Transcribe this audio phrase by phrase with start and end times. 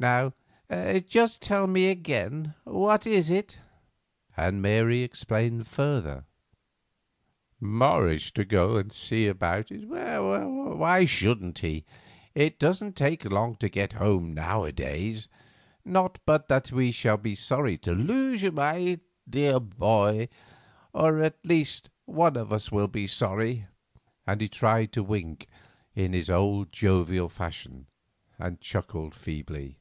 [0.00, 0.32] Now,
[1.08, 3.58] just tell me again, what is it?"
[4.38, 6.24] Mary explained further.
[7.58, 9.88] "Morris to go and see about it.
[9.88, 11.84] Well, why shouldn't he?
[12.32, 15.26] It doesn't take long to get home nowadays.
[15.84, 20.28] Not but that we shall be sorry to lose you, my dear boy;
[20.92, 23.66] or, at least, one of us will be sorry,"
[24.28, 25.48] and he tried to wink
[25.96, 27.88] in his old jovial fashion,
[28.38, 29.74] and chuckled feebly.